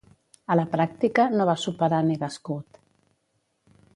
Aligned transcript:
A 0.53 0.55
la 0.59 0.63
pràctica, 0.71 1.25
no 1.35 1.47
va 1.51 1.55
superar 1.65 2.01
NegaScout. 2.09 2.83